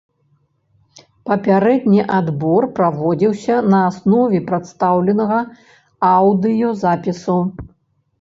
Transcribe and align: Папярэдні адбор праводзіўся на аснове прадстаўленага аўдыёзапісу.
Папярэдні 1.29 1.99
адбор 2.19 2.65
праводзіўся 2.79 3.57
на 3.73 3.81
аснове 3.89 4.39
прадстаўленага 4.47 5.37
аўдыёзапісу. 6.15 7.37